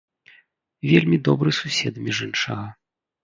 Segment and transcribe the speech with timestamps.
[0.91, 2.65] Вельмі добры сусед, між іншага.